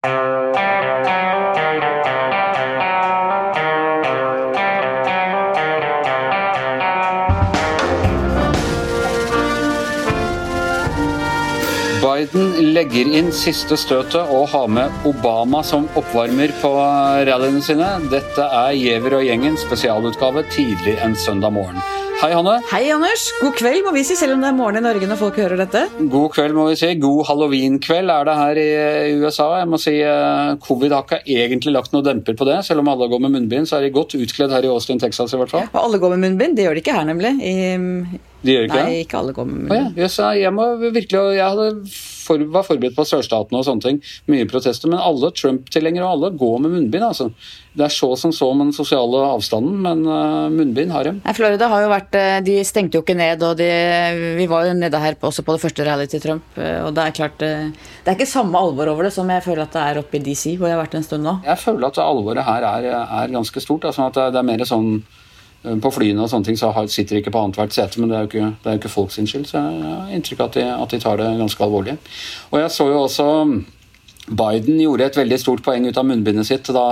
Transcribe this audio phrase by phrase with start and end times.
[0.00, 0.16] Biden
[12.72, 16.72] legger inn siste støtet og har med Obama som oppvarmer på
[17.28, 18.00] rallyene sine.
[18.08, 21.76] Dette er Giæver og gjengen spesialutgave tidlig en søndag morgen.
[22.20, 22.58] Hei, Hanne.
[22.68, 23.22] Hei, Anders.
[23.40, 25.56] God kveld, må vi si, selv om det er morgen i Norge når folk hører
[25.62, 25.86] dette.
[26.12, 26.90] God kveld, må vi si.
[27.00, 29.46] God halloween-kveld er det her i USA.
[29.62, 32.58] Jeg må si eh, Covid har ikke egentlig lagt noe demper på det.
[32.66, 35.32] Selv om alle går med munnbind, så er de godt utkledd her i Austin, Texas
[35.32, 35.64] i hvert fall.
[35.72, 36.58] Og alle går med munnbind.
[36.60, 37.32] Det gjør de ikke her, nemlig.
[37.40, 39.02] I, De gjør ikke nei, det?
[39.04, 40.00] ikke alle går med munnbind.
[40.00, 41.74] ja, jeg må virkelig, jeg
[42.30, 43.98] for, var forberedt på sørstatene og sånne ting.
[44.30, 44.90] Mye protester.
[44.90, 47.04] Men alle Trump-tilhengere og alle går med munnbind.
[47.06, 47.30] altså.
[47.76, 51.14] Det er så som så med den sosiale avstanden, men uh, munnbind har de.
[51.20, 53.68] Nei, Florida har jo vært eh, De stengte jo ikke ned, og de,
[54.40, 56.58] vi var jo nede her på, også på det første rallyet til Trump.
[56.58, 59.64] eh, Og det er klart Det er ikke samme alvor over det som jeg føler
[59.66, 61.36] at det er oppe i DC, hvor jeg har vært en stund nå.
[61.46, 62.90] Jeg føler at alvoret her er,
[63.22, 63.86] er ganske stort.
[63.86, 64.90] Altså at det, er mer sånn
[65.60, 68.22] På flyene og sånne ting så sitter de ikke på annethvert sete, men det er
[68.24, 69.44] jo ikke, det er jo ikke folk skyld.
[69.44, 71.96] Så jeg har inntrykk av at de, at de tar det ganske alvorlig.
[72.48, 73.26] Og jeg så jo også
[74.30, 76.86] Biden gjorde et veldig stort poeng ut av munnbindet sitt da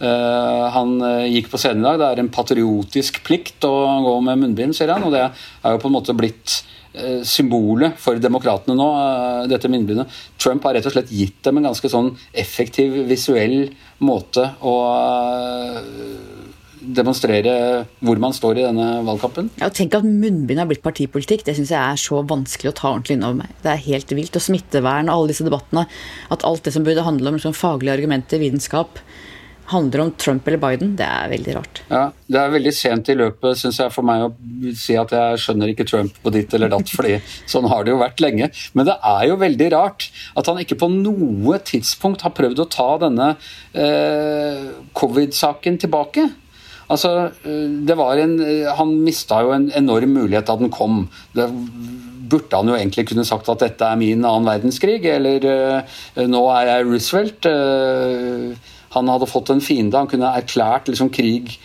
[0.00, 1.98] Uh, han eh, gikk på scenen i dag.
[2.00, 5.04] Det er en patriotisk plikt å gå med munnbind, sier han.
[5.04, 6.54] Og det er jo på en måte blitt
[6.94, 10.08] eh, symbolet for demokratene nå, eh, dette munnbindet.
[10.40, 16.49] Trump har rett og slett gitt dem en ganske sånn effektiv, visuell måte å eh,
[16.80, 17.54] demonstrere
[18.00, 19.50] hvor man står i denne valgkampen.
[19.60, 21.44] Ja, Tenk at munnbind har blitt partipolitikk.
[21.46, 23.56] Det syns jeg er så vanskelig å ta ordentlig innover meg.
[23.64, 24.36] Det er helt vilt.
[24.36, 25.86] Og smittevern og alle disse debattene.
[26.32, 29.02] At alt det som burde handle om liksom, faglige argumenter, vitenskap,
[29.70, 30.96] handler om Trump eller Biden.
[30.98, 31.80] Det er veldig rart.
[31.90, 34.32] Ja, Det er veldig sent i løpet synes jeg, for meg å
[34.78, 37.20] si at jeg skjønner ikke Trump på ditt eller datt, fordi
[37.50, 38.50] sånn har det jo vært lenge.
[38.74, 42.70] Men det er jo veldig rart at han ikke på noe tidspunkt har prøvd å
[42.70, 43.32] ta denne
[43.74, 46.28] eh, covid-saken tilbake.
[46.90, 51.08] Altså, eh, det var en, eh, Han mista jo en enorm mulighet da den kom.
[51.34, 51.46] Det
[52.30, 56.42] burde han jo egentlig kunne sagt at dette er min annen verdenskrig, eller eh, nå
[56.54, 58.56] er jeg Roosevelt.
[58.90, 61.58] han hadde fått en fiende, han kunne erklært liksom krig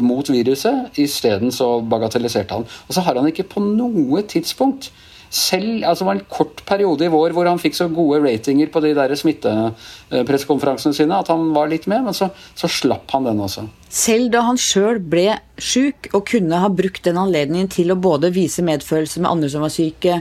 [0.00, 0.96] mot viruset.
[0.96, 2.64] Isteden så bagatelliserte han.
[2.88, 4.90] Og så har han ikke på noe tidspunkt
[5.30, 8.70] selv, altså Det var en kort periode i vår hvor han fikk så gode ratinger
[8.72, 13.26] på de der smittepressekonferansene sine at han var litt med, men så, så slapp han
[13.26, 13.66] den også.
[13.92, 18.28] Selv da han sjøl ble sjuk og kunne ha brukt den anledningen til å både
[18.34, 20.18] vise medfølelse med andre som var syke,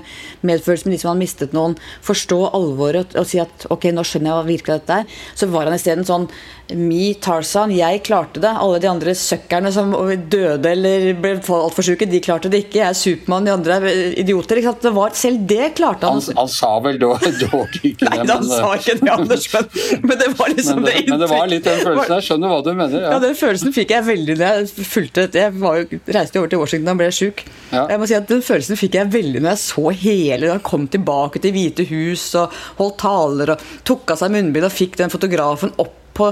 [0.47, 1.73] medfølelse med de som hadde mistet noen,
[2.05, 5.67] forstå alvoret og si at ok, nå skjønner jeg hva virkelig dette er, så var
[5.67, 6.29] han isteden sånn
[6.73, 8.49] Me, Tarzan, jeg klarte det.
[8.57, 9.91] Alle de andre søkkerne som
[10.33, 12.79] døde eller ble altfor syke, de klarte det ikke.
[12.79, 14.57] Jeg er Supermann, de andre er idioter.
[14.57, 14.81] Ikke sant?
[14.87, 16.23] Det var, selv det klarte han.
[16.25, 19.69] Han, han sa vel dog dog ikke Nei, han han sa ikke det, Anders, men,
[20.07, 22.15] men det var liksom men, det, men det var litt den følelsen.
[22.15, 22.97] Jeg skjønner hva du mener.
[22.97, 23.21] Ja, Ja.
[23.27, 25.27] Den følelsen fikk jeg veldig da jeg fulgte.
[25.33, 27.43] Jeg var jo, reiste jo over til Washington og ble sjuk.
[27.71, 27.85] Ja.
[27.91, 30.87] Jeg må si at Den følelsen fikk jeg veldig når jeg så hele han kom
[30.91, 35.13] tilbake til Hvite hus og holdt taler og tok av seg munnbind og fikk den
[35.13, 36.29] fotografen opp på,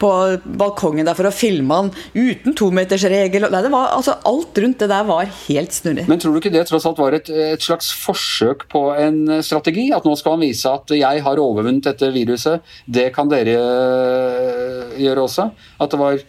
[0.00, 0.10] på
[0.58, 3.48] balkongen der for å filme han uten tometersregel.
[3.52, 6.06] Nei, det var, altså, alt rundt det der var helt snurrig.
[6.10, 9.88] Men tror du ikke det tross alt var et, et slags forsøk på en strategi?
[9.96, 12.64] At nå skal han vise at jeg har overvunnet dette viruset.
[12.86, 15.50] Det kan dere øh, gjøre også?
[15.82, 16.20] At det var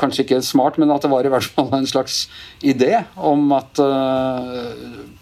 [0.00, 2.24] kanskje ikke smart, men at det var i hvert fall en slags
[2.64, 4.70] idé om at uh,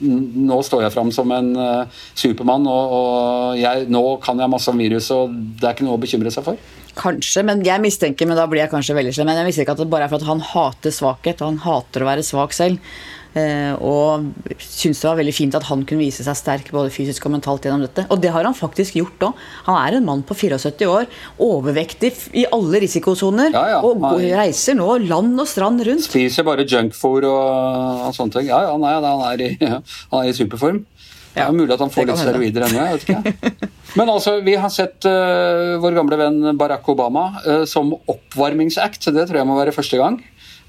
[0.02, 4.70] nå står jeg fram som en uh, supermann, og, og jeg, nå kan jeg masse
[4.70, 6.70] om viruset, og det er ikke noe å bekymre seg for?
[6.98, 9.80] Kanskje, men jeg mistenker, men da blir jeg kanskje veldig slem, men jeg mistenker at
[9.80, 12.94] det bare er for at han hater svakhet, og han hater å være svak selv.
[13.32, 14.26] Eh, og
[14.60, 17.64] syntes det var veldig fint at han kunne vise seg sterk både fysisk og mentalt
[17.64, 18.04] gjennom dette.
[18.12, 19.38] Og det har han faktisk gjort òg.
[19.70, 21.06] Han er en mann på 74 år,
[21.40, 26.04] overvektig i alle risikosoner, Ja, ja, og han- reiser nå land og strand rundt.
[26.04, 28.46] Spiser bare junkfôr og, og sånne ting.
[28.52, 29.56] Ja, ja, nei, han, er i,
[30.12, 30.84] han er i superform.
[31.32, 32.82] Det er Ja, mulig at han får litt steroider ennå.
[32.84, 33.68] jeg vet ikke.
[33.96, 39.08] Men altså, vi har sett uh, vår gamle venn Barack Obama uh, som oppvarmingsact.
[39.12, 40.18] Det tror jeg må være første gang.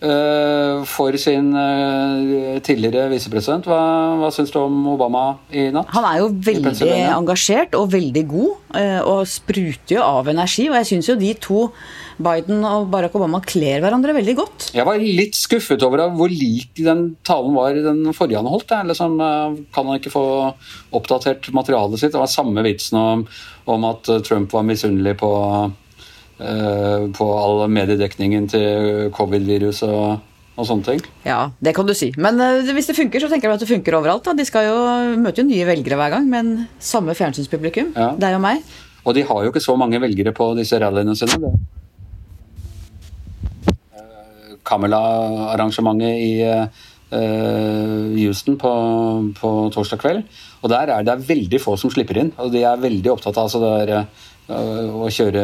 [0.04, 3.68] Eh, for sin eh, tidligere visepresident.
[3.70, 3.80] Hva,
[4.20, 5.92] hva syns du om Obama i natt?
[5.96, 10.68] Han er jo veldig engasjert og veldig god, eh, og spruter jo av energi.
[10.70, 11.68] Og jeg syns jo de to,
[12.24, 14.68] Biden og Barack Obama, kler hverandre veldig godt.
[14.76, 18.76] Jeg var litt skuffet over hvor lik den talen var den forrige han holdt.
[18.92, 19.18] Liksom,
[19.74, 20.26] kan han ikke få
[20.94, 22.14] oppdatert materialet sitt?
[22.14, 23.26] Det var samme vitsen om,
[23.66, 25.32] om at Trump var misunnelig på,
[27.18, 30.22] på all mediedekningen til covid-virus og,
[30.54, 31.04] og sånne ting.
[31.26, 32.12] Ja, det kan du si.
[32.22, 34.26] Men eh, hvis det funker, så tenker jeg at det funker overalt.
[34.26, 34.36] Da.
[34.38, 34.78] De skal jo
[35.22, 36.54] møte jo nye velgere hver gang, men
[36.84, 37.94] samme fjernsynspublikum.
[37.98, 38.12] Ja.
[38.22, 38.62] Deg og meg.
[39.04, 41.40] Og de har jo ikke så mange velgere på disse rallyene sine.
[41.42, 41.54] Det.
[43.98, 46.34] Eh, Kamela-arrangementet i
[47.14, 48.70] Houston på,
[49.38, 50.24] på, torsdag kveld.
[50.66, 52.32] Og der er det veldig få som slipper inn.
[52.42, 54.08] Og de er veldig opptatt av altså det der,
[54.52, 55.44] å kjøre,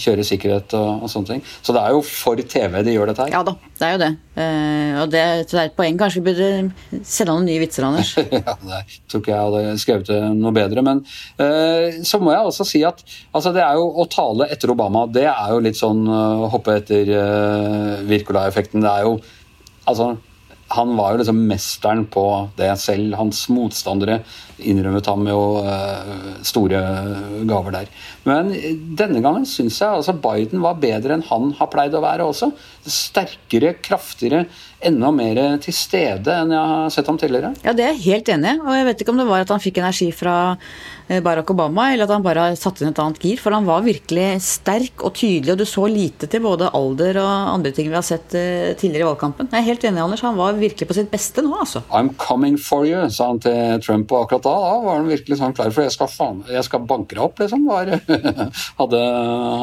[0.00, 1.42] kjøre sikkerhet og, og, sånne ting.
[1.60, 3.32] Så det er jo for TV de gjør dette her.
[3.34, 4.10] Ja da, det er jo det.
[4.40, 5.98] Uh, og det, det, er et poeng.
[6.00, 8.14] Kanskje vi burde sende noen nye vitser, Anders.
[8.38, 10.84] ja, det tror ikke jeg hadde skrevet det noe bedre.
[10.86, 14.72] Men uh, så må jeg også si at altså, det er jo å tale etter
[14.72, 17.12] Obama, det er jo litt sånn uh, hoppe etter
[18.08, 18.80] Wirkola-effekten.
[18.80, 19.18] Det er jo
[19.90, 20.14] altså
[20.70, 22.24] han var jo liksom mesteren på
[22.58, 23.16] det selv.
[23.18, 24.20] Hans motstandere
[24.60, 25.40] innrømmet ham jo
[26.46, 26.80] store
[27.48, 27.90] gaver der.
[28.28, 28.52] Men
[28.98, 32.52] denne gangen syns jeg altså Biden var bedre enn han har pleid å være også.
[32.84, 34.44] Sterkere, kraftigere,
[34.84, 37.54] enda mer til stede enn jeg har sett ham tidligere.
[37.64, 38.62] Ja, det er jeg helt enig i.
[38.62, 41.88] Og jeg vet ikke om det var at han fikk energi fra Eh, Barack Obama,
[41.92, 43.40] eller at han bare satte inn et annet gir.
[43.40, 47.30] For han var virkelig sterk og tydelig, og du så lite til både alder og
[47.56, 49.50] andre ting vi har sett eh, tidligere i valgkampen.
[49.50, 50.24] Jeg er helt enig, Anders.
[50.26, 51.82] Han var virkelig på sitt beste nå, altså.
[51.90, 55.40] I'm coming for you, sa han til Trump, og akkurat da, da var han virkelig
[55.40, 57.66] sånn klar for jeg skal, faen, jeg skal banke deg opp, liksom.
[57.70, 57.94] Var,
[58.80, 59.04] hadde,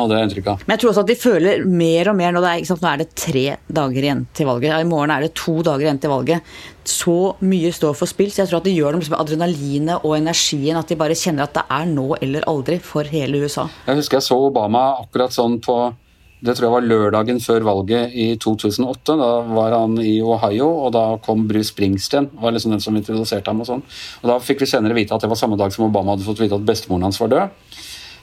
[0.01, 0.65] hadde jeg inntrykk av.
[0.65, 2.44] Men jeg tror også at de føler mer og mer nå.
[2.44, 3.45] Det er, sant, nå er det tre
[3.79, 4.75] dager igjen til valget.
[4.77, 6.57] I morgen er det to dager igjen til valget
[6.89, 10.18] så mye står for spill, så jeg tror at det gjør det med adrenalinet og
[10.18, 10.80] energien.
[10.80, 13.68] At de bare kjenner at det er nå eller aldri for hele USA.
[13.88, 15.78] Jeg husker jeg så Obama akkurat sånn på
[16.38, 19.16] det tror jeg var lørdagen før valget i 2008.
[19.18, 22.30] Da var han i Ohio, og da kom Bruce Springsteen.
[22.38, 23.81] var liksom den som introduserte ham Og sånn.
[24.22, 26.44] Og Da fikk vi senere vite at det var samme dag som Obama hadde fått
[26.44, 27.50] vite at bestemoren hans var død.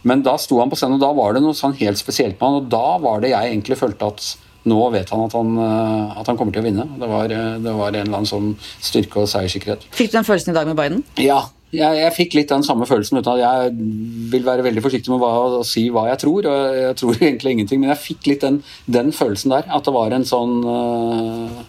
[0.05, 2.47] Men da sto han på scenen, og da var det noe sånn helt spesielt med
[2.47, 4.37] han, og da var det jeg egentlig følte at
[4.69, 6.87] nå vet han at han, eh, at han kommer til å vinne.
[7.01, 9.85] Det var, eh, det var, en eller annen sånn styrke og seiersikkerhet.
[9.93, 11.05] Fikk du den følelsen i dag med Biden?
[11.21, 11.43] Ja,
[11.75, 13.75] jeg, jeg, fikk litt den samme følelsen uten at jeg
[14.33, 16.49] vil være veldig forsiktig med hva, å si hva jeg tror.
[16.49, 19.69] og Jeg tror egentlig ingenting, men jeg fikk litt den, den følelsen der.
[19.69, 21.63] At det var en sånn øh,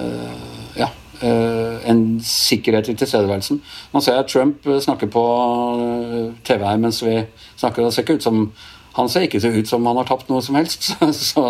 [0.00, 0.50] øh,
[0.80, 0.92] Ja.
[1.20, 3.58] Uh, en sikkerhet i tilstedeværelsen.
[3.92, 5.24] Nå ser jeg Trump snakker på
[6.48, 7.18] TV her mens vi
[7.60, 7.84] snakker.
[7.84, 8.38] Det ser ikke ut som
[8.96, 10.90] han ser ikke så ut som han har tapt noe som helst.
[11.30, 11.44] Så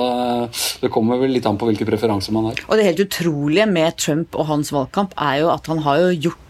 [0.83, 2.61] det kommer vel litt an på hvilke preferanser man har.
[2.69, 6.15] Og det helt utrolige med Trump og hans valgkamp er jo at han har jo
[6.29, 6.50] gjort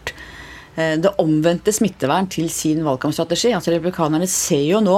[0.75, 3.51] det omvendte smittevern til sin valgkampstrategi.
[3.55, 4.97] Altså Republikanerne ser jo nå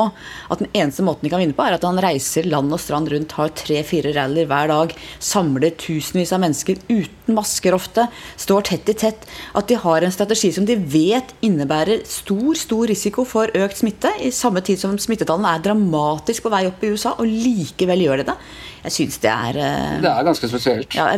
[0.54, 3.10] at den eneste måten de kan vinne på, er at han reiser land og strand
[3.12, 4.94] rundt, har tre-fire rallyer hver dag,
[5.24, 8.06] samler tusenvis av mennesker uten masker ofte,
[8.40, 9.25] står tett i tett.
[9.58, 14.12] At de har en strategi som de vet innebærer stor, stor risiko for økt smitte,
[14.22, 18.22] i samme tid som smittetallene er dramatisk på vei opp i USA, og likevel gjør
[18.22, 18.38] de det.
[18.84, 20.96] Jeg syns det er eh, Det er ganske spesielt.
[20.98, 21.14] Ja,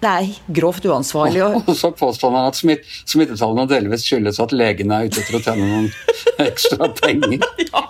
[0.00, 0.28] det er
[0.60, 1.42] grovt uansvarlig.
[1.68, 5.42] Og så påstår han at smitt, smittetallene delvis skyldes at legene er ute etter å
[5.44, 5.90] tjene noen
[6.48, 7.44] ekstra penger.
[7.70, 7.86] Ja.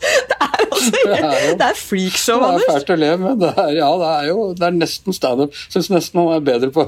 [0.00, 2.62] Det er, altså, det er, det er freakshow, Anders.
[2.62, 5.16] Det er fælt å le, men det er, ja, det er jo det er nesten
[5.16, 5.58] standup.
[5.68, 6.86] Syns nesten han er bedre på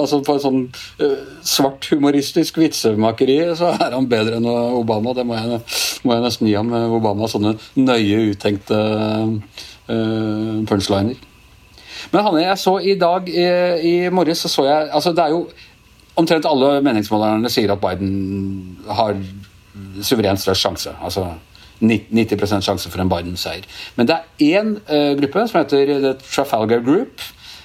[0.00, 0.64] altså På sånn
[0.98, 5.14] uh, svart humoristisk vitsemakeri så er han bedre enn Obama.
[5.14, 5.60] Det må jeg,
[6.02, 6.74] må jeg nesten gi ham.
[6.98, 11.22] Obama sånne nøye uttenkte uh, punchliner.
[12.14, 13.46] Men Hanne, jeg så i dag i,
[13.90, 15.48] i morges så, så jeg altså Det er jo
[16.14, 18.12] omtrent alle meningsmålerne sier at Biden
[18.86, 19.16] har
[20.06, 20.92] suverent størst sjanse.
[21.02, 21.24] Altså
[21.82, 23.66] 90% sjanse for en Biden-seier.
[23.98, 27.24] Men det er én uh, gruppe som heter The Trafalgar Group,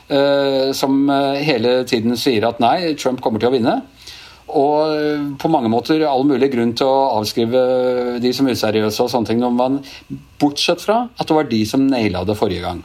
[0.10, 3.78] uh, som uh, hele tiden sier at nei, Trump kommer til å vinne.
[4.50, 7.60] Og på mange måter all mulig grunn til å avskrive
[8.18, 9.46] de som useriøse og sånne ting.
[9.54, 9.84] Man,
[10.42, 12.82] bortsett fra at det var de som naila det forrige gang.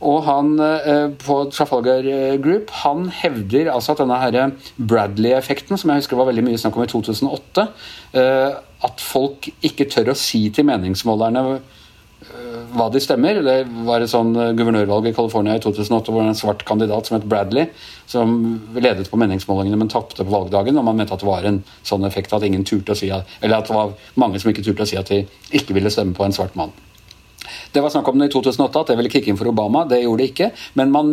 [0.00, 4.46] Og han eh, på Trafalgar eh, Group han hevder altså at denne
[4.78, 7.66] Bradley-effekten, som jeg husker var veldig mye snakk om i 2008,
[8.16, 8.56] eh,
[8.88, 11.44] at folk ikke tør å si til meningsmålerne
[12.70, 13.40] hva de stemmer.
[13.42, 13.54] Det
[13.86, 17.70] var et sånn guvernørvalg i California i 2008 hvor en svart kandidat som het Bradley,
[18.08, 18.36] som
[18.76, 20.78] ledet på meningsmålingene, men tapte på valgdagen.
[20.78, 23.56] Og man mente at det var en sånn effekt at ingen turte å si eller
[23.56, 25.24] at det var mange som ikke turte å si at de
[25.56, 26.76] ikke ville stemme på en svart mann.
[27.72, 29.84] Det var snakk om det i 2008, at det ville kicke inn for Obama.
[29.88, 30.50] Det gjorde det ikke.
[30.78, 31.12] Men man,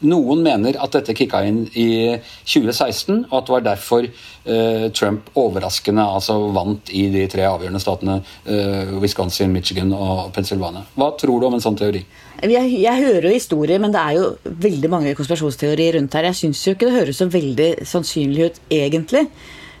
[0.00, 2.16] noen mener at dette kicka inn i
[2.48, 7.82] 2016, og at det var derfor uh, Trump overraskende altså vant i de tre avgjørende
[7.82, 10.86] statene uh, Wisconsin, Michigan og Pennsylvania.
[10.96, 12.02] Hva tror du om en sånn teori?
[12.40, 16.30] Jeg, jeg hører jo historier, men det er jo veldig mange konspirasjonsteorier rundt her.
[16.30, 19.26] Jeg syns jo ikke det høres så veldig sannsynlig ut, egentlig,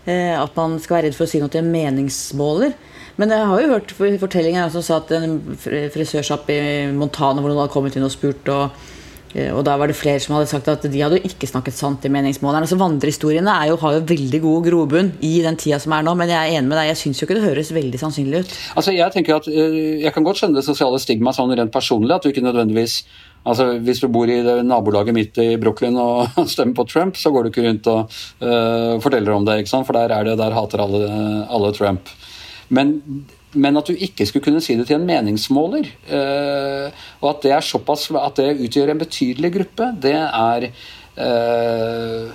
[0.04, 2.76] uh, at man skal være redd for å si noe til en meningsmåler.
[3.20, 6.62] Men jeg har jo hørt fortellinger som sa at en frisørsjapp i
[6.96, 8.80] Montana hvor noen hadde kommet inn og spurt og
[9.34, 11.76] Eh, og da var det flere som hadde sagt at de hadde jo ikke snakket
[11.76, 12.68] sant i meningsmålerne.
[12.68, 16.32] Så vandrehistoriene jo, har jo veldig god grobunn i den tida som er nå, men
[16.32, 18.54] jeg er enig med deg, jeg syns jo ikke det høres veldig sannsynlig ut.
[18.74, 22.16] Altså, Jeg tenker at øh, jeg kan godt skjønne det sosiale stigmaet sånn rent personlig,
[22.16, 23.02] at du ikke nødvendigvis
[23.40, 27.46] Altså, Hvis du bor i nabolaget midt i Brooklyn og stemmer på Trump, så går
[27.46, 29.86] du ikke rundt og uh, forteller om det, ikke sant?
[29.88, 31.06] for der, er det, der hater alle,
[31.48, 32.12] alle Trump.
[32.70, 32.96] Men
[33.58, 37.56] men at du ikke skulle kunne si det til en meningsmåler, øh, og at det
[37.66, 40.70] såpass at det utgjør en betydelig gruppe, det er
[41.18, 42.30] øh,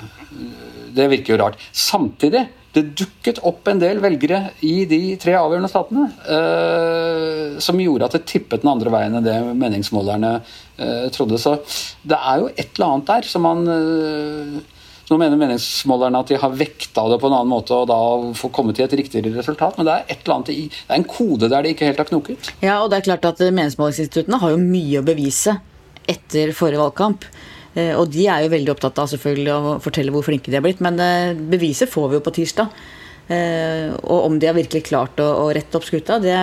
[0.96, 1.60] Det virker jo rart.
[1.72, 8.06] Samtidig det dukket opp en del velgere i de tre avgjørende statene øh, som gjorde
[8.06, 10.42] at det tippet den andre veien enn det meningsmålerne
[11.15, 11.39] trodde.
[11.39, 11.56] Så
[12.04, 13.63] det er jo et eller annet der som man
[15.09, 18.00] nå mener meningsmålerne at de har vekta det på en annen måte og da
[18.38, 21.65] får komme til et riktigere resultat, men det er annet det er en kode der
[21.65, 22.51] de ikke helt har knoket.
[22.63, 25.59] Ja, og det er klart at meningsmålingsinstituttene har jo mye å bevise
[26.09, 27.27] etter forrige valgkamp.
[27.75, 30.65] Eh, og de er jo veldig opptatt av selvfølgelig å fortelle hvor flinke de har
[30.65, 32.81] blitt, men eh, beviset får vi jo på tirsdag.
[33.27, 36.38] Eh, og om de har virkelig klart å rette opp skuta, det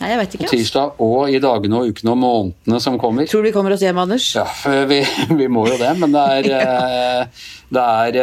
[0.00, 0.46] Nei, jeg vet ikke.
[0.46, 3.26] På tirsdag og i dagene og ukene og månedene som kommer.
[3.28, 4.30] Tror du vi kommer oss hjem, Anders?
[4.38, 4.46] Ja,
[4.90, 5.02] vi,
[5.36, 5.90] vi må jo det.
[6.00, 7.24] Men det er, ja.
[7.68, 8.20] det, er,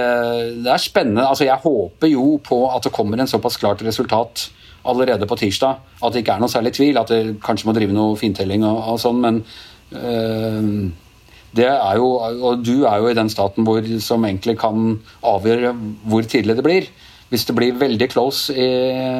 [0.65, 1.27] det er, spennende.
[1.27, 4.47] Altså, jeg håper jo på at det kommer en såpass klart resultat
[4.87, 5.83] allerede på tirsdag.
[6.01, 6.97] At det ikke er noe særlig tvil.
[6.97, 9.21] At det kanskje må drive noe fintelling og, og sånn.
[9.21, 9.43] Men
[9.93, 10.71] øh,
[11.57, 15.75] det er jo Og du er jo i den staten hvor, som egentlig kan avgjøre
[16.09, 16.89] hvor tidlig det blir.
[17.29, 18.67] Hvis det blir veldig close i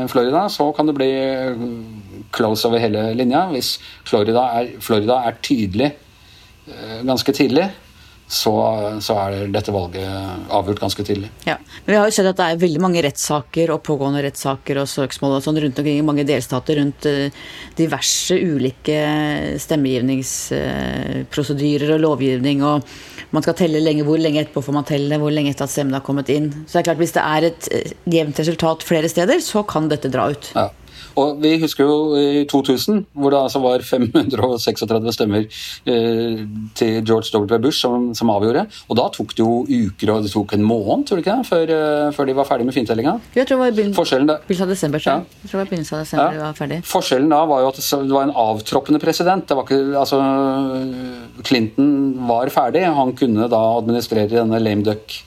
[0.08, 1.12] Florida, så kan det bli
[2.36, 3.48] close over hele linja.
[3.54, 7.68] Hvis Florida er, Florida er tydelig eh, ganske tidlig,
[8.28, 8.52] så,
[9.00, 10.04] så, er dette valget
[10.52, 11.30] avgjort ganske tidlig.
[11.48, 11.56] Ja,
[11.86, 14.88] men Vi har jo sett at det er veldig mange rettssaker og pågående rettssaker og
[14.92, 17.32] søksmål og sånn rundt omkring i mange delstater rundt eh,
[17.80, 19.00] diverse ulike
[19.64, 22.58] stemmegivningsprosedyrer og lovgivning.
[22.68, 22.84] og
[23.32, 25.96] Man skal telle lenge, hvor lenge etterpå får man telle, hvor lenge etter at stemmen
[25.96, 26.48] har kommet inn.
[26.66, 29.88] Så det er klart Hvis det er et eh, jevnt resultat flere steder, så kan
[29.88, 30.52] dette dra ut.
[30.52, 30.68] Ja.
[31.18, 36.44] Og Vi husker jo i 2000, hvor det altså var 536 stemmer eh,
[36.78, 37.58] til George W.
[37.64, 38.68] Bush som, som, avgjorde.
[38.88, 41.72] Og Da tok det jo uker, og det tok en måned tror du ikke før,
[41.72, 43.16] uh, før de var ferdig med fintellinga.
[43.36, 45.02] Jeg tror det var begynnelsen av desember.
[45.04, 45.18] Ja.
[45.44, 46.44] Jeg tror det var begynnelsen av desember ja.
[46.44, 46.80] var ferdig.
[46.88, 49.48] Forskjellen da var jo at det var en avtroppende president.
[49.48, 50.22] Det var ikke, altså,
[51.48, 51.90] Clinton
[52.30, 52.86] var ferdig.
[52.98, 55.20] Han kunne da administrere denne lame duck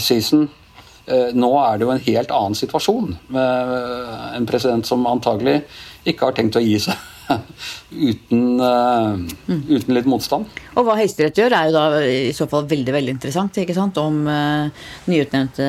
[0.00, 0.63] season Eh,
[1.36, 3.74] nå er det jo en helt annen situasjon med
[4.38, 5.58] en president som antagelig
[6.08, 6.96] ikke har tenkt å gi seg
[8.10, 9.16] uten, uh,
[9.48, 10.48] uten, litt motstand.
[10.74, 13.58] Og hva Høyesterett gjør, er jo da i så fall veldig veldig interessant.
[13.62, 13.98] ikke sant?
[14.00, 15.68] Om uh, nyutnevnte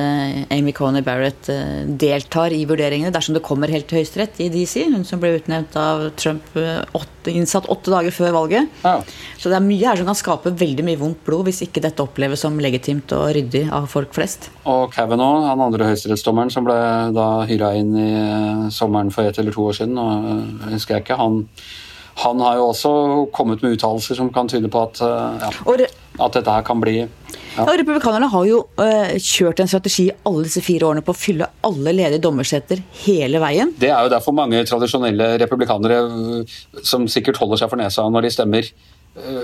[0.54, 4.88] Amy Coney Barrett uh, deltar i vurderingene dersom det kommer helt til Høyesterett i DC.
[4.90, 8.72] Hun som ble utnevnt av Trump åtte, innsatt åtte dager før valget.
[8.82, 8.98] Ja.
[9.38, 12.02] Så det er mye her som kan skape veldig mye vondt blod hvis ikke dette
[12.02, 14.50] oppleves som legitimt og ryddig av folk flest.
[14.66, 16.78] Og Kavanaugh, han andre høyesterettsdommeren som ble
[17.14, 18.10] da hyra inn i
[18.74, 21.44] sommeren for ett eller to år siden, og husker jeg ikke, han
[22.16, 22.90] han har jo også
[23.36, 26.94] kommet med uttalelser som kan tyde på at, ja, det, at dette her kan bli
[27.02, 27.08] ja.
[27.58, 31.48] ja Republikanerne har jo uh, kjørt en strategi alle disse fire årene på å fylle
[31.66, 33.74] alle ledige dommerseter hele veien.
[33.80, 38.28] Det er jo derfor mange tradisjonelle republikanere eh, som sikkert holder seg for nesa når
[38.28, 38.95] de stemmer Eh,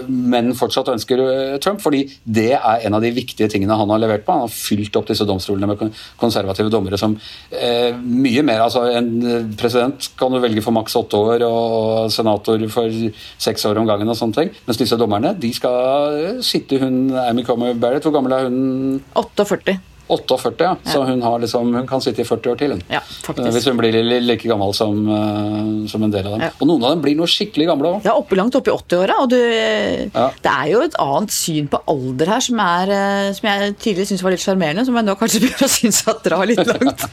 [0.08, 1.80] men fortsatt ønsker eh, Trump.
[1.82, 4.34] fordi det er en av de viktige tingene han har levert på.
[4.34, 7.16] Han har fylt opp disse domstolene med konservative dommere som
[7.50, 12.12] eh, mye mer altså En eh, president kan du velge for maks åtte år, og
[12.12, 12.98] senator for
[13.40, 14.08] seks år om gangen.
[14.08, 18.36] og sånne ting, Mens disse dommerne de skal sitte hun Amy Comer Barrett, hvor gammel
[18.36, 19.00] er hun?
[19.16, 19.78] 48.
[20.08, 20.72] 48, ja.
[20.84, 22.74] Så hun, liksom, hun, kan sitte i 40 år til.
[22.92, 23.00] Ja,
[23.38, 26.44] hvis hun blir like gammel som, uh, som en del av dem.
[26.48, 26.50] Ja.
[26.58, 28.08] Og noen av dem blir noe skikkelig gamle òg.
[28.08, 29.20] Ja, oppe, langt opp i 80-åra.
[29.24, 30.26] Og ja.
[30.44, 34.10] det er jo et annet syn på alder her som, er, eh, som jeg tidligere
[34.10, 37.06] syntes var litt sjarmerende, som jeg nå kanskje begynner å synes at drar litt langt.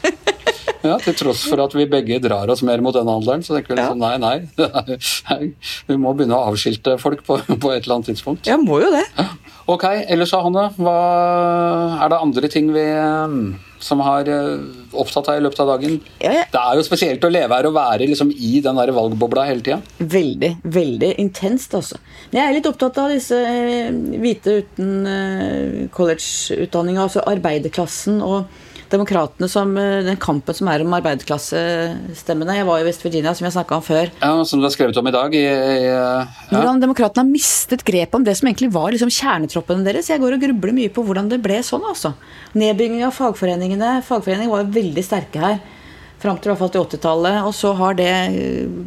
[0.86, 3.74] Ja, Til tross for at vi begge drar oss mer mot den alderen, så tenker
[3.74, 5.40] vi liksom nei, nei.
[5.88, 8.48] Vi må begynne å avskilte folk på, på et eller annet tidspunkt.
[8.48, 9.04] Ja, må jo det.
[9.70, 10.94] Ok, ellers Hanne, hva
[12.02, 12.84] er det andre ting vi
[13.80, 14.62] som har eh,
[14.98, 15.98] opptatt deg i løpet av dagen?
[16.20, 16.46] Ja, ja.
[16.52, 19.64] Det er jo spesielt å leve her og være liksom i den der valgbobla hele
[19.64, 19.78] tida.
[20.00, 22.00] Veldig, veldig intenst, altså.
[22.30, 28.50] Men jeg er litt opptatt av disse eh, hvite uten eh, collegeutdanning, altså arbeiderklassen og
[28.92, 32.56] demokratene som eh, den kampen som er om arbeiderklassestemmene.
[32.58, 34.10] Jeg var i West Virginia, som jeg snakka om før.
[34.20, 35.34] Ja, Som du har skrevet om i dag.
[35.34, 36.26] I, i, ja.
[36.50, 40.10] Hvordan demokratene har mistet grepet om det som egentlig var liksom kjernetroppene deres.
[40.10, 41.86] Jeg går og grubler mye på hvordan det ble sånn.
[41.86, 42.14] altså.
[42.58, 44.00] Nedbygging av fagforeningene.
[44.06, 45.60] Fagforeningene var veldig sterke her.
[46.20, 47.40] Fram til i hvert fall til 80-tallet.
[47.48, 48.12] Og så har det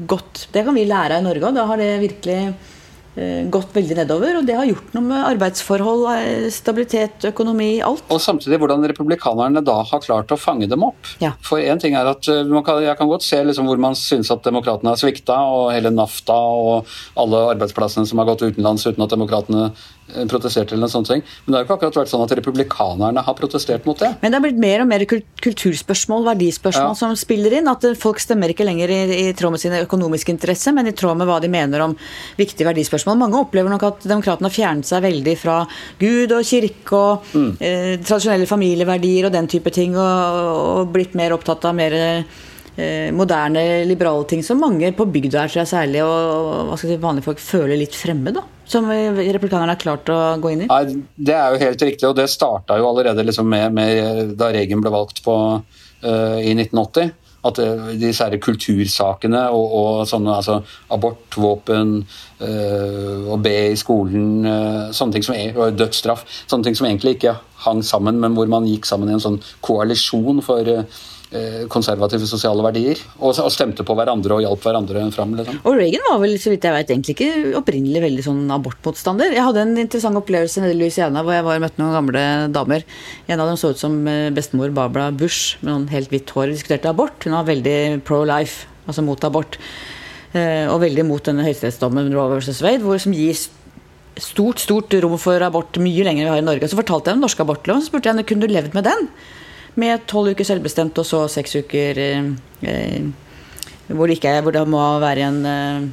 [0.10, 1.58] gått Det kan vi lære av i Norge òg.
[1.58, 2.72] Da har det virkelig eh,
[3.14, 4.40] gått veldig nedover.
[4.40, 8.04] Og det har gjort noe med arbeidsforhold, eh, stabilitet, økonomi, alt.
[8.10, 10.98] Og samtidig hvordan republikanerne da har klart å fange dem opp.
[11.22, 11.34] Ja.
[11.42, 13.94] For en ting er at eh, man kan, Jeg kan godt se liksom hvor man
[13.96, 18.88] syns at demokratene har svikta, og hele NAFTA og alle arbeidsplassene som har gått utenlands
[18.88, 19.72] uten at demokratene
[20.12, 21.24] eh, protesterte, eller noe sånt, ting.
[21.46, 24.10] Men det har jo ikke akkurat vært sånn at republikanerne har protestert mot det.
[24.22, 27.00] Men det har blitt mer og mer kulturspørsmål, verdispørsmål, Ja.
[27.00, 27.68] som spiller inn.
[27.72, 30.96] At eh, folk stemmer ikke lenger i, i tråd med sine økonomiske interesser, men i
[30.98, 31.96] tråd med hva de mener om
[32.38, 33.18] viktige verdispørsmål.
[33.18, 35.60] Mange opplever nok at demokratene har fjernet seg veldig fra
[36.00, 37.58] Gud og kirke og Mm.
[37.62, 43.12] eh, tradisjonelle familieverdier og den type ting, og, og blitt mer opptatt av mer eh,
[43.14, 47.24] moderne, liberale ting som mange på bygda er, tror jeg særlig, og, og si, vanlige
[47.28, 48.44] folk føler litt fremmed, da.
[48.66, 50.70] Som eh, republikanerne har klart å gå inn i.
[50.70, 54.52] Nei, Det er jo helt riktig, og det starta jo allerede liksom med, med da
[54.54, 57.12] Reagan ble valgt på, uh, i 1980.
[57.44, 60.62] At uh, disse her kultursakene og, og sånne altså
[60.96, 61.98] abort, våpen,
[62.44, 66.88] eh, å be i skolen, eh, sånne ting som er, og dødsstraff, sånne ting som
[66.88, 71.02] egentlig ikke hang sammen, men hvor man gikk sammen i en sånn koalisjon for eh,
[71.74, 75.34] konservative sosiale verdier, og, og stemte på hverandre og hjalp hverandre fram.
[75.40, 75.62] Liksom.
[75.64, 79.34] Og Reagan var vel så vidt jeg vet, egentlig ikke opprinnelig veldig sånn abortmotstander.
[79.34, 82.26] Jeg hadde en interessant opplevelse nede i Louisiana hvor jeg var og møtte noen gamle
[82.54, 82.86] damer.
[83.28, 86.52] En av dem så ut som eh, bestemor Barbara Bush med noen helt hvitt hår.
[86.52, 87.26] Vi diskuterte abort.
[87.26, 89.60] Hun var veldig pro-life, altså mot abort.
[90.34, 93.38] Eh, Og veldig mot denne høyesterettsdommen Roe versus Wade, hvor som gir
[94.22, 96.70] stort stort rom for abort mye lenger enn vi har i Norge.
[96.70, 98.86] Så fortalte jeg om den norske abortloven, så spurte jeg henne kunne du levd med
[98.86, 99.08] den.
[99.80, 103.06] Med tolv uker selvbestemt og så seks uker eh,
[103.88, 105.92] hvor, det ikke er, hvor det må være en eh,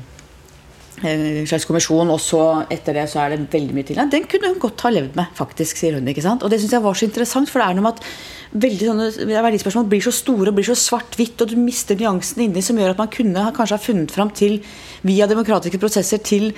[1.01, 4.01] en slags kommisjon, og så etter det så er det veldig mye til.
[4.13, 6.09] Den kunne hun godt ha levd med, faktisk, sier hun.
[6.13, 6.45] ikke sant?
[6.45, 9.39] Og det syns jeg var så interessant, for det er noe med at veldig sånne
[9.47, 12.93] verdispørsmål blir så store og blir så svart-hvitt, og du mister nyansen inni som gjør
[12.93, 14.59] at man kunne kanskje ha funnet fram til,
[15.07, 16.51] via demokratiske prosesser, til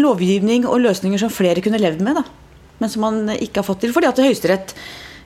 [0.00, 2.26] lovgivning og løsninger som flere kunne levd med, da.
[2.82, 3.94] Men som man ikke har fått til.
[3.94, 4.74] Fordi at Høyesterett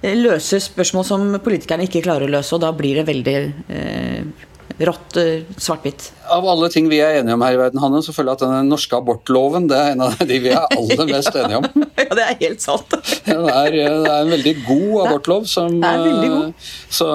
[0.03, 3.37] eh, løser spørsmål som politikerne ikke klarer å løse, og da blir det veldig
[3.73, 4.47] eh,
[4.79, 6.11] rått eh, svart-hvitt.
[6.31, 8.45] Av alle ting vi er enige om her i verden, Hanne, så føler jeg at
[8.45, 11.67] den norske abortloven det er en av de vi er aller mest enige om.
[11.99, 12.95] ja, det er helt sant.
[13.27, 15.49] Det er, det er en veldig god abortlov.
[15.51, 16.45] Som, Det er veldig god.
[16.53, 16.71] eh,
[17.01, 17.09] Så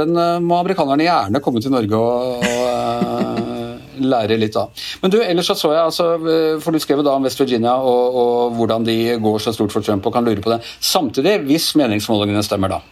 [0.00, 3.33] den eh, må amerikanerne gjerne komme til Norge og, og eh,
[4.00, 4.72] lære litt av.
[5.02, 7.76] Men du, ellers så så jeg, altså, eh, for du skrev da om West Virginia
[7.78, 10.60] og, og hvordan de går så stort for Trump og kan lure på det.
[10.80, 12.82] Samtidig, hvis meningsmålingene stemmer da,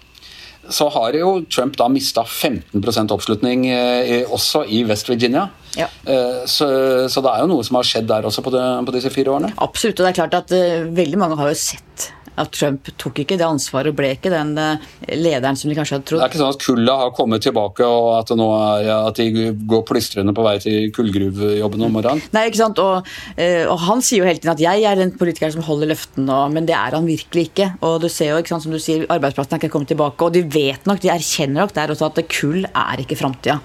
[0.71, 5.49] så har jo Trump da mista 15 oppslutning eh, også i West Virginia.
[5.77, 5.89] Ja.
[6.07, 6.69] Eh, Så,
[7.11, 9.35] så det er jo noe som har skjedd der også på, det, på disse fire
[9.35, 9.53] årene.
[9.59, 13.19] Absolutt, og det er klart at eh, veldig mange har jo sett at Trump tok
[13.23, 14.85] ikke det ansvaret og ble ikke den eh,
[15.19, 16.23] lederen som de kanskje hadde Det trodd.
[16.25, 19.85] er ikke sånn at kulda har kommet tilbake og at, det er, at de går
[19.89, 22.23] plystrende på vei til kullgruvejobben om morgenen.
[22.33, 22.81] Nei, ikke sant?
[22.83, 25.93] Og, eh, og han sier jo hele tiden at jeg er den politikeren som holder
[25.93, 27.71] løftene, men det er han virkelig ikke.
[27.85, 30.33] Og du ser jo, ikke sant, som du sier, arbeidsplassene er ikke kommet tilbake, og
[30.33, 33.61] de vet nok, de erkjenner nok der også at kull er ikke framtida.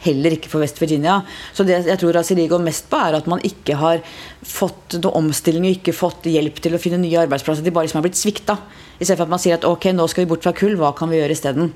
[0.00, 1.18] Heller ikke for West Virginia.
[1.52, 4.00] Så det jeg tror Asiri går mest på, er at man ikke har
[4.46, 7.66] fått noe omstilling og ikke fått hjelp til å finne nye arbeidsplasser.
[7.66, 8.56] De bare liksom har blitt svikta.
[8.96, 10.94] I stedet for at man sier at ok, nå skal vi bort fra kull, hva
[10.96, 11.72] kan vi gjøre isteden?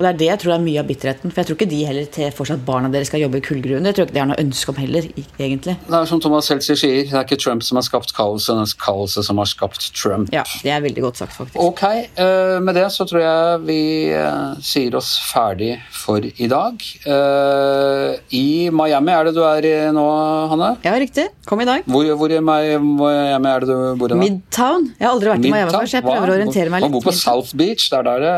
[0.00, 1.28] Og det er det jeg tror er mye av bitterheten.
[1.28, 3.42] For jeg tror ikke de heller ser for seg at barna deres skal jobbe i
[3.44, 3.84] kullgruven.
[3.84, 5.74] Det tror jeg ikke de har noe ønske om heller, egentlig.
[5.84, 8.64] Det er som Thomas Seltzer sier, det er ikke Trump som har skapt kaoset, det
[8.64, 10.32] er kaoset som har skapt Trump.
[10.32, 11.58] Ja, det er veldig godt sagt, faktisk.
[11.60, 13.76] Ok, eh, med det så tror jeg vi
[14.16, 16.80] eh, sier oss ferdig for i dag.
[17.04, 20.06] Eh, I Miami er det du er nå,
[20.54, 20.72] Hanne?
[20.86, 21.28] Ja, riktig.
[21.44, 21.84] Kom i dag.
[21.84, 24.22] Hvor, hvor i Miami er det du bor i nå?
[24.24, 24.88] Midtown.
[24.96, 26.88] Jeg har aldri vært i Miami før, så jeg prøver å orientere meg litt.
[26.88, 28.34] Man bor på South Beach, det er der det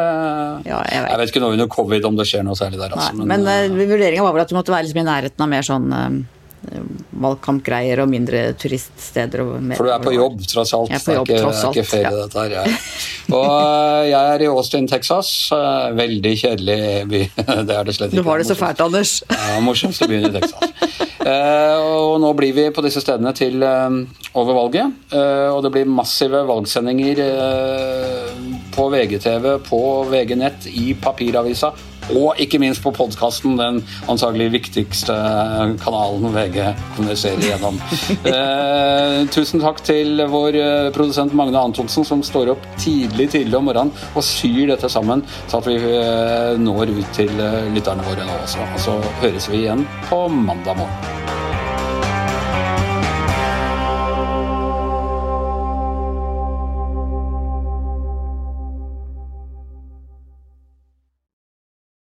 [0.67, 1.11] Ja, jeg vet.
[1.13, 3.51] Jeg vet ikke noe under covid om det skjer noe særlig der, Nei, men men
[3.51, 5.93] eh, uh, vurderinga var vel at du måtte være liksom i nærheten av mer sånn
[5.93, 6.23] uh,
[7.23, 9.43] valgkampgreier og mindre turiststeder.
[9.45, 10.93] Og mer, For du er på jobb, tross alt.
[10.93, 12.23] Jeg er på jobb, det ikke, tross alt, det er ikke ferie, ja.
[12.23, 12.55] dette her.
[12.57, 12.65] Ja.
[13.33, 15.33] Og eh, jeg er i Austin, Texas.
[15.55, 16.79] Eh, Veldig kjedelig
[17.11, 17.23] by.
[17.69, 18.23] Det er det slett ikke.
[18.23, 19.15] Du har det så fælt, Anders.
[19.31, 20.89] Ja, morsomste byen i Texas.
[21.23, 23.99] Eh, og nå blir vi på disse stedene til eh,
[24.39, 25.03] over valget.
[25.13, 28.32] Eh, og det blir massive valgsendinger eh,
[28.75, 31.73] på VGTV, på VG-nett, i papiravisa.
[32.11, 33.81] Og ikke minst på podkasten, den
[34.11, 35.15] antagelig viktigste
[35.83, 36.59] kanalen VG
[36.97, 37.79] kommuniserer gjennom.
[38.33, 43.67] Eh, tusen takk til vår eh, produsent Magne Antonsen, som står opp tidlig tidlig om
[43.69, 48.27] morgenen og syr dette sammen, så at vi eh, når ut til eh, lytterne våre
[48.29, 48.69] nå også.
[48.73, 51.22] Og så høres vi igjen på mandag morgen.